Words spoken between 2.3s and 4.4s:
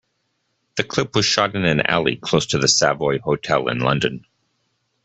to the Savoy Hotel in London.